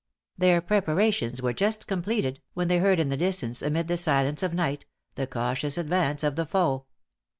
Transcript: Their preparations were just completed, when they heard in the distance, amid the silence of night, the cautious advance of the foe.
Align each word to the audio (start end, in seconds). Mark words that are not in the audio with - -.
Their 0.35 0.61
preparations 0.61 1.43
were 1.43 1.53
just 1.53 1.85
completed, 1.85 2.41
when 2.55 2.69
they 2.69 2.79
heard 2.79 2.99
in 2.99 3.09
the 3.09 3.15
distance, 3.17 3.61
amid 3.61 3.87
the 3.87 3.97
silence 3.97 4.41
of 4.41 4.51
night, 4.51 4.83
the 5.13 5.27
cautious 5.27 5.77
advance 5.77 6.23
of 6.23 6.35
the 6.35 6.47
foe. 6.47 6.87